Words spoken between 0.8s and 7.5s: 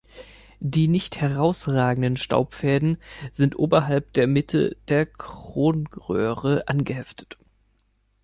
nicht herausragenden Staubfäden sind oberhalb der Mitte der Kronröhre angeheftet.